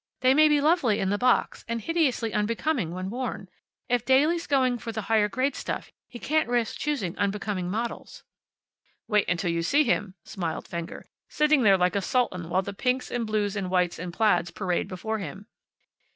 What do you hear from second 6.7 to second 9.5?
choosing unbecoming models." "Wait